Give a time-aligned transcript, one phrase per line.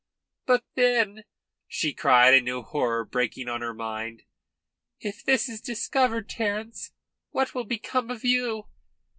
[0.47, 1.25] "But then,"
[1.67, 4.23] she cried, a new horror breaking on her mind
[4.99, 6.89] "if this is discovered Terence,
[7.29, 8.65] what will become of you?"